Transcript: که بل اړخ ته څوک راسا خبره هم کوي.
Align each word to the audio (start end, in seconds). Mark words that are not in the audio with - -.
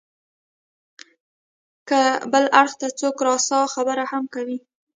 که 1.89 2.01
بل 2.31 2.45
اړخ 2.61 2.71
ته 2.81 2.87
څوک 2.99 3.17
راسا 3.27 3.59
خبره 3.73 4.03
هم 4.11 4.23
کوي. 4.33 4.57